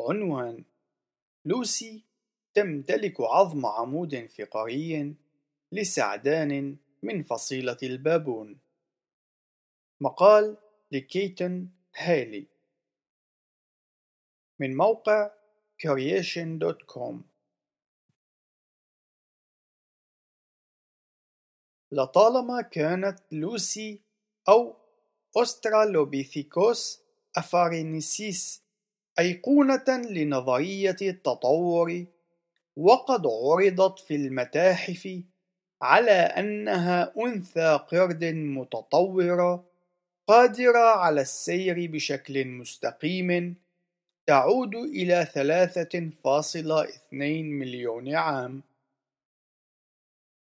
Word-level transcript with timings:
عنوان 0.00 0.64
لوسي 1.44 2.02
تمتلك 2.54 3.20
عظم 3.20 3.66
عمود 3.66 4.26
فقري 4.26 5.14
لسعدان 5.72 6.76
من 7.02 7.22
فصيلة 7.22 7.76
البابون. 7.82 8.58
مقال 10.00 10.56
لكيتن 10.92 11.68
هالي 11.96 12.46
من 14.58 14.76
موقع 14.76 15.30
creation.com 15.86 17.14
لطالما 21.92 22.62
كانت 22.62 23.18
لوسي 23.32 24.00
أو 24.48 24.76
أسترالوبيثيكوس 25.36 27.02
أفارينيسيس 27.36 28.67
أيقونة 29.18 29.84
لنظرية 30.10 30.96
التطور 31.02 32.04
وقد 32.76 33.26
عرضت 33.26 33.98
في 33.98 34.14
المتاحف 34.14 35.22
على 35.82 36.10
أنها 36.12 37.12
أنثى 37.18 37.80
قرد 37.88 38.24
متطورة 38.24 39.64
قادرة 40.28 40.78
على 40.78 41.20
السير 41.20 41.90
بشكل 41.90 42.44
مستقيم 42.44 43.54
تعود 44.26 44.74
إلى 44.74 45.26
3.2 45.26 47.12
مليون 47.44 48.14
عام. 48.14 48.62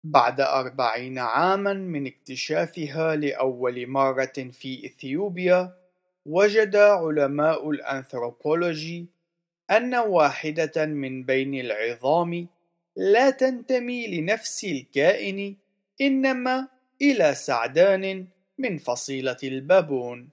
بعد 0.04 0.40
أربعين 0.40 1.18
عاما 1.18 1.72
من 1.72 2.06
اكتشافها 2.06 3.16
لأول 3.16 3.86
مرة 3.86 4.50
في 4.52 4.86
إثيوبيا 4.86 5.77
وجد 6.28 6.76
علماء 6.76 7.70
الأنثروبولوجي 7.70 9.06
أن 9.70 9.94
واحدة 9.94 10.86
من 10.86 11.24
بين 11.24 11.54
العظام 11.54 12.48
لا 12.96 13.30
تنتمي 13.30 14.06
لنفس 14.06 14.64
الكائن 14.64 15.56
إنما 16.00 16.68
إلى 17.02 17.34
سعدان 17.34 18.26
من 18.58 18.78
فصيلة 18.78 19.36
البابون. 19.44 20.30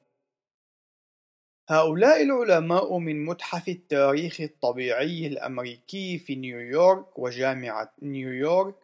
هؤلاء 1.70 2.24
العلماء 2.24 2.98
من 2.98 3.26
متحف 3.26 3.70
التاريخ 3.70 4.42
الطبيعي 4.42 5.28
الأمريكي 5.28 6.18
في 6.18 6.36
نيويورك 6.36 7.20
وجامعة 7.20 7.94
نيويورك 8.02 8.76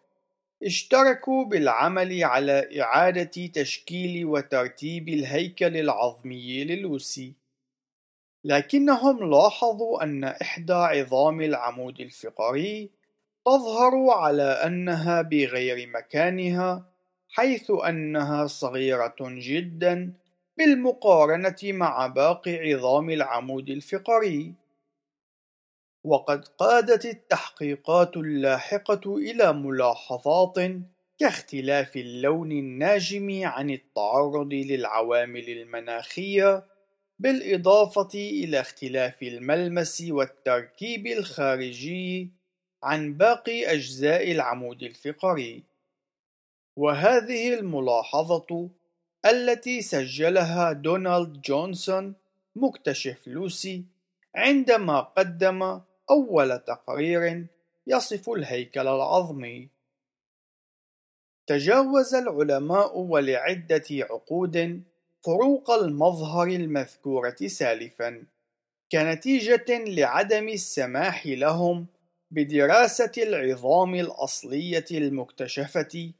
اشتركوا 0.64 1.46
بالعمل 1.46 2.24
على 2.24 2.82
إعادة 2.82 3.48
تشكيل 3.48 4.26
وترتيب 4.26 5.10
الهيكل 5.10 5.78
العظمي 5.78 6.64
للوسي. 6.64 7.34
لكنهم 8.44 9.30
لاحظوا 9.30 10.04
أن 10.04 10.24
إحدى 10.24 10.74
عظام 10.74 11.42
العمود 11.42 12.00
الفقري 12.00 12.90
تظهر 13.46 14.10
على 14.10 14.44
أنها 14.44 15.22
بغير 15.22 15.90
مكانها 15.90 16.86
حيث 17.30 17.72
أنها 17.88 18.48
صغيرة 18.48 19.16
جدا 19.20 20.14
بالمقارنة 20.58 21.58
مع 21.64 22.08
باقي 22.08 22.56
عظام 22.58 23.10
العمود 23.10 23.70
الفقري. 23.70 24.54
وقد 26.04 26.48
قادت 26.48 27.06
التحقيقات 27.06 28.18
اللاحقة 28.18 29.18
إلى 29.18 29.54
ملاحظات 29.54 30.56
كاختلاف 31.20 31.98
اللون 31.98 32.52
الناجم 32.52 33.42
عن 33.44 33.70
التعرض 33.70 34.54
للعوامل 34.54 35.50
المناخية 35.50 36.66
بالإضافة 37.20 38.10
إلى 38.16 38.60
اختلاف 38.60 39.24
الملمس 39.24 40.04
والتركيب 40.10 41.08
الخارجي 41.08 42.30
عن 42.84 43.14
باقي 43.14 43.74
أجزاء 43.74 44.32
العمود 44.32 44.84
الفقري. 44.84 45.64
وهذه 46.78 47.54
الملاحظة 47.54 48.70
التي 49.26 49.82
سجلها 49.82 50.72
دونالد 50.72 51.42
جونسون 51.42 52.16
مكتشف 52.56 53.28
لوسي 53.28 53.86
عندما 54.36 55.00
قدم 55.00 55.82
أول 56.10 56.60
تقرير 56.60 57.46
يصف 57.88 58.30
الهيكل 58.30 58.88
العظمي. 58.88 59.70
تجاوز 61.48 62.16
العلماء 62.16 63.00
ولعدة 63.00 63.86
عقود 63.92 64.84
فروق 65.26 65.72
المظهر 65.72 66.48
المذكورة 66.48 67.36
سالفا 67.46 68.24
كنتيجة 68.92 69.66
لعدم 69.70 70.50
السماح 70.50 71.28
لهم 71.28 71.88
بدراسة 72.32 73.12
العظام 73.18 73.96
الأصلية 73.96 74.86
المكتشفة 74.92 76.12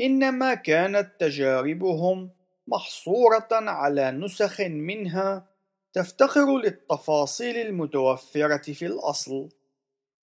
إنما 0.00 0.54
كانت 0.54 1.10
تجاربهم 1.18 2.30
محصورة 2.66 3.48
على 3.52 4.10
نسخ 4.10 4.60
منها 4.60 5.46
تفتقر 5.96 6.58
للتفاصيل 6.58 7.56
المتوفرة 7.56 8.72
في 8.72 8.86
الأصل. 8.86 9.48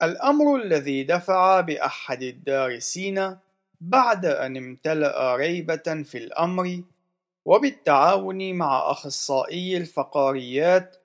الأمر 0.02 0.56
الذي 0.56 1.02
دفع 1.02 1.60
بأحد 1.60 2.22
الدارسين 2.22 3.36
بعد 3.80 4.26
أن 4.26 4.56
امتلأ 4.56 5.36
ريبة 5.36 6.02
في 6.04 6.18
الأمر 6.18 6.82
وبالتعاون 7.44 8.54
مع 8.54 8.90
أخصائي 8.90 9.76
الفقاريات 9.76 10.96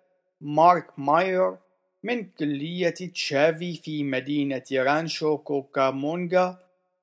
مارك 0.42 1.00
ماير 1.00 1.58
من 2.04 2.30
كلية 2.30 2.90
تشافي 2.90 3.74
في 3.76 4.04
مدينة 4.04 4.66
رانشو 4.74 5.38
كوكامونغا 5.38 6.58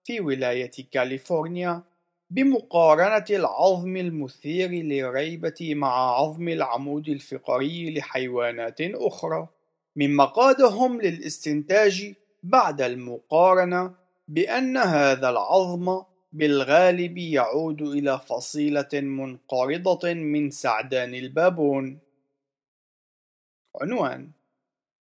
في 0.04 0.20
ولاية 0.20 0.70
كاليفورنيا. 0.92 1.82
بمقارنة 2.30 3.24
العظم 3.30 3.96
المثير 3.96 4.70
للريبة 4.70 5.74
مع 5.74 6.18
عظم 6.18 6.48
العمود 6.48 7.08
الفقري 7.08 7.94
لحيوانات 7.94 8.80
أخرى 8.80 9.48
مما 9.96 10.24
قادهم 10.24 11.00
للاستنتاج 11.00 12.14
بعد 12.42 12.82
المقارنة 12.82 13.94
بأن 14.28 14.76
هذا 14.76 15.28
العظم 15.28 16.02
بالغالب 16.32 17.18
يعود 17.18 17.82
إلى 17.82 18.18
فصيلة 18.18 18.88
منقرضة 18.94 20.14
من 20.14 20.50
سعدان 20.50 21.14
البابون 21.14 21.98
عنوان 23.80 24.30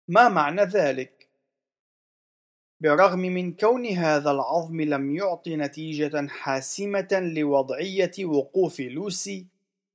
ما 0.08 0.28
معنى 0.28 0.62
ذلك؟ 0.62 1.13
بالرغم 2.80 3.18
من 3.18 3.52
كون 3.52 3.86
هذا 3.86 4.30
العظم 4.30 4.80
لم 4.80 5.16
يعط 5.16 5.48
نتيجة 5.48 6.26
حاسمة 6.28 7.32
لوضعية 7.36 8.24
وقوف 8.24 8.80
لوسي 8.80 9.46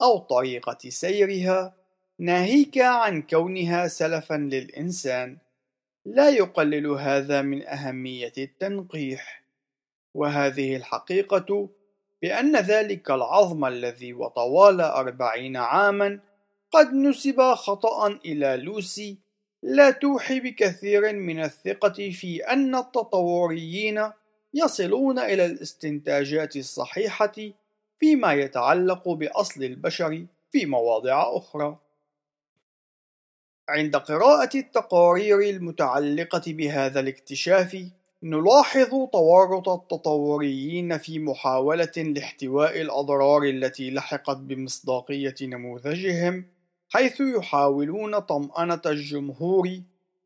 أو 0.01 0.17
طريقة 0.17 0.89
سيرها 0.89 1.73
ناهيك 2.19 2.77
عن 2.77 3.21
كونها 3.21 3.87
سلفا 3.87 4.33
للإنسان 4.33 5.37
لا 6.05 6.29
يقلل 6.29 6.87
هذا 6.87 7.41
من 7.41 7.67
أهمية 7.67 8.33
التنقيح. 8.37 9.43
وهذه 10.13 10.75
الحقيقة 10.75 11.69
بأن 12.21 12.55
ذلك 12.55 13.11
العظم 13.11 13.65
الذي 13.65 14.13
وطوال 14.13 14.81
أربعين 14.81 15.57
عاما 15.57 16.19
قد 16.71 16.93
نسب 16.93 17.41
خطأ 17.41 18.07
إلى 18.07 18.57
لوسي 18.57 19.17
لا 19.63 19.91
توحي 19.91 20.39
بكثير 20.39 21.13
من 21.13 21.43
الثقة 21.43 22.09
في 22.11 22.43
أن 22.43 22.75
التطوريين 22.75 24.11
يصلون 24.53 25.19
إلى 25.19 25.45
الاستنتاجات 25.45 26.55
الصحيحة 26.55 27.35
فيما 27.99 28.33
يتعلق 28.33 29.09
بأصل 29.09 29.63
البشر 29.63 30.25
في 30.51 30.65
مواضع 30.65 31.37
أخرى. 31.37 31.77
عند 33.69 33.95
قراءة 33.95 34.57
التقارير 34.57 35.39
المتعلقة 35.39 36.41
بهذا 36.47 36.99
الاكتشاف، 36.99 37.85
نلاحظ 38.23 38.89
تورط 39.11 39.69
التطوريين 39.69 40.97
في 40.97 41.19
محاولة 41.19 41.91
لاحتواء 41.97 42.81
الأضرار 42.81 43.43
التي 43.43 43.91
لحقت 43.91 44.37
بمصداقية 44.37 45.35
نموذجهم 45.41 46.45
حيث 46.89 47.21
يحاولون 47.21 48.19
طمأنة 48.19 48.81
الجمهور 48.85 49.81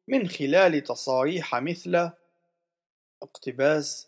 من 0.07 0.27
خلال 0.27 0.83
تصاريح 0.83 1.55
مثل 1.55 2.09
اقتباس 3.23 4.07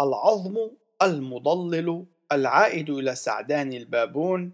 العظم 0.00 0.70
المضلل 1.02 2.06
العائد 2.32 2.90
إلى 2.90 3.14
سعدان 3.14 3.72
البابون 3.72 4.52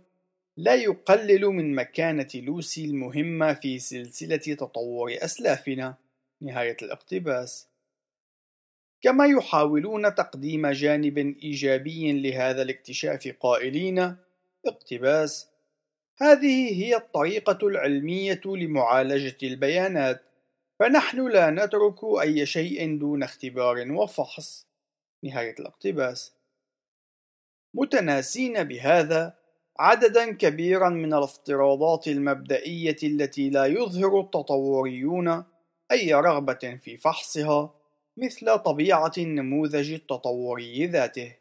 لا 0.57 0.75
يقلل 0.75 1.47
من 1.47 1.75
مكانة 1.75 2.29
لوسي 2.35 2.85
المهمة 2.85 3.55
في 3.55 3.79
سلسلة 3.79 4.37
تطور 4.37 5.17
أسلافنا 5.23 5.95
نهاية 6.41 6.77
الاقتباس. 6.83 7.69
كما 9.01 9.27
يحاولون 9.27 10.15
تقديم 10.15 10.67
جانب 10.67 11.19
إيجابي 11.19 12.13
لهذا 12.23 12.63
الاكتشاف 12.63 13.29
قائلين 13.41 14.17
اقتباس 14.67 15.49
هذه 16.21 16.85
هي 16.85 16.97
الطريقة 16.97 17.67
العلمية 17.67 18.41
لمعالجة 18.45 19.37
البيانات 19.43 20.23
فنحن 20.79 21.29
لا 21.29 21.51
نترك 21.51 22.05
أي 22.21 22.47
شيء 22.47 22.99
دون 22.99 23.23
اختبار 23.23 23.93
وفحص. 23.93 24.67
نهاية 25.25 25.55
الاقتباس. 25.61 26.33
متناسين 27.75 28.65
بهذا 28.65 29.35
عددا 29.79 30.33
كبيرا 30.33 30.89
من 30.89 31.15
الافتراضات 31.15 32.09
المبدئية 32.09 32.97
التي 33.03 33.51
لا 33.51 33.67
يظهر 33.67 34.21
التطوريون 34.21 35.45
أي 35.93 36.15
رغبة 36.15 36.79
في 36.83 36.97
فحصها 36.97 37.75
مثل 38.17 38.59
طبيعة 38.59 39.13
النموذج 39.19 39.93
التطوري 39.93 40.87
ذاته. 40.87 41.37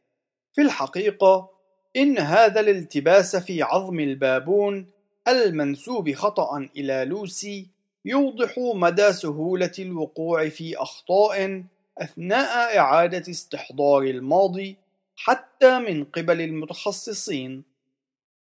في 0.53 0.61
الحقيقة 0.61 1.56
إن 1.97 2.17
هذا 2.17 2.59
الالتباس 2.59 3.35
في 3.35 3.61
عظم 3.61 3.99
البابون 3.99 4.85
المنسوب 5.27 6.13
خطأ 6.13 6.69
إلى 6.77 7.05
لوسي 7.05 7.67
يوضح 8.05 8.55
مدى 8.75 9.13
سهولة 9.13 9.71
الوقوع 9.79 10.49
في 10.49 10.77
أخطاء 10.77 11.63
أثناء 11.97 12.77
إعادة 12.77 13.31
استحضار 13.31 14.03
الماضي 14.03 14.77
حتى 15.15 15.79
من 15.79 16.03
قبل 16.03 16.41
المتخصصين. 16.41 17.63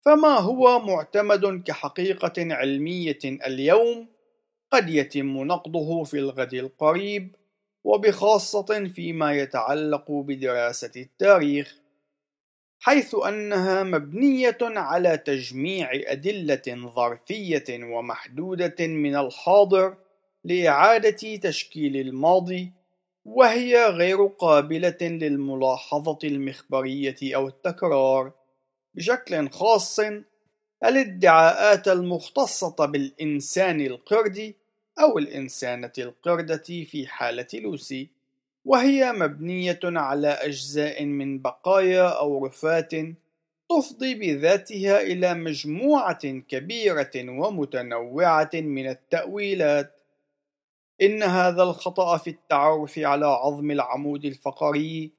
فما 0.04 0.38
هو 0.38 0.78
معتمد 0.78 1.62
كحقيقة 1.62 2.54
علمية 2.54 3.18
اليوم 3.24 4.08
قد 4.70 4.90
يتم 4.90 5.42
نقضه 5.44 6.04
في 6.04 6.18
الغد 6.18 6.54
القريب 6.54 7.34
وبخاصة 7.84 8.88
فيما 8.94 9.32
يتعلق 9.32 10.10
بدراسة 10.10 10.92
التاريخ. 10.96 11.88
حيث 12.80 13.14
أنها 13.14 13.82
مبنية 13.82 14.58
على 14.62 15.19
تجميع 15.19 15.90
أدلة 15.92 16.90
ظرفية 16.94 17.64
ومحدودة 17.84 18.86
من 18.86 19.16
الحاضر 19.16 19.96
لإعادة 20.44 21.36
تشكيل 21.36 21.96
الماضي 21.96 22.72
وهي 23.25 23.86
غير 23.86 24.26
قابلة 24.26 24.98
للملاحظة 25.00 26.19
المخبرية 26.25 27.16
أو 27.22 27.48
التكرار. 27.48 28.32
بشكل 28.94 29.50
خاص 29.50 30.00
الادعاءات 30.84 31.88
المختصة 31.88 32.86
بالإنسان 32.86 33.81
القردي 33.81 34.56
أو 35.00 35.19
الإنسانة 35.19 35.92
القردة 35.98 36.84
في 36.84 37.06
حالة 37.06 37.46
لوسي. 37.54 38.18
وهي 38.69 39.12
مبنية 39.12 39.81
على 39.85 40.29
أجزاء 40.29 41.05
من 41.05 41.38
بقايا 41.38 42.09
أو 42.09 42.47
رفات 42.47 42.93
تفضي 43.70 44.15
بذاتها 44.15 45.00
إلى 45.00 45.35
مجموعة 45.35 46.29
كبيرة 46.49 47.11
ومتنوعة 47.17 48.50
من 48.55 48.88
التأويلات. 48.88 50.00
إن 51.03 51.23
هذا 51.23 51.62
الخطأ 51.62 52.17
في 52.17 52.31
التعرف 52.31 52.99
على 52.99 53.26
عظم 53.26 53.70
العمود 53.70 54.25
الفقري 54.25 55.11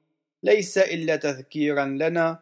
ليس 0.42 0.78
إلا 0.78 1.16
تذكيرا 1.16 1.84
لنا 1.84 2.38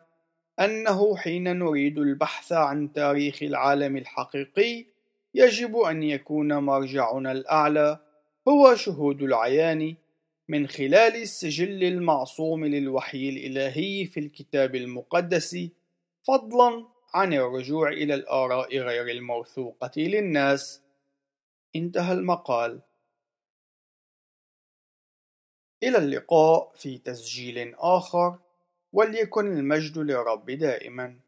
أنه 0.60 1.16
حين 1.16 1.58
نريد 1.58 1.98
البحث 1.98 2.52
عن 2.52 2.92
تاريخ 2.92 3.42
العالم 3.42 3.96
الحقيقي 3.96 4.84
يجب 5.34 5.76
أن 5.76 6.02
يكون 6.02 6.54
مرجعنا 6.54 7.32
الأعلى 7.32 7.98
هو 8.48 8.74
شهود 8.74 9.22
العيان 9.22 9.96
من 10.48 10.68
خلال 10.68 11.16
السجل 11.16 11.84
المعصوم 11.84 12.64
للوحي 12.64 13.28
الإلهي 13.28 14.06
في 14.06 14.20
الكتاب 14.20 14.74
المقدس 14.74 15.56
فضلا 16.22 16.86
عن 17.14 17.32
الرجوع 17.32 17.88
إلى 17.88 18.14
الآراء 18.14 18.78
غير 18.78 19.08
الموثوقة 19.08 19.90
للناس. 19.96 20.82
انتهى 21.76 22.12
المقال. 22.12 22.80
إلى 25.82 25.98
اللقاء 25.98 26.72
في 26.74 26.98
تسجيل 26.98 27.74
آخر 27.74 28.38
وليكن 28.92 29.46
المجد 29.46 29.98
للرب 29.98 30.50
دائما. 30.50 31.27